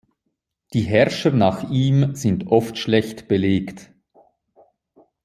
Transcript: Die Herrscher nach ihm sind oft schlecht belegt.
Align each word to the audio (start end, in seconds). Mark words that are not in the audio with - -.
Die 0.73 0.81
Herrscher 0.81 1.29
nach 1.29 1.69
ihm 1.69 2.15
sind 2.15 2.47
oft 2.47 2.79
schlecht 2.79 3.27
belegt. 3.27 3.91